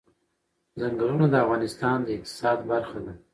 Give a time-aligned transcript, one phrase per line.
[0.79, 3.13] چنګلونه د افغانستان د اقتصاد برخه ده.